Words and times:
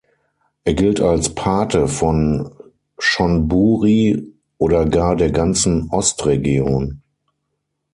Er 0.63 0.73
gilt 0.73 0.99
als 0.99 1.35
„Pate“ 1.35 1.87
von 1.87 2.55
Chon 2.97 3.47
Buri 3.47 4.33
oder 4.57 4.85
gar 4.87 5.15
der 5.15 5.29
ganzen 5.31 5.89
Ostregion. 5.91 7.03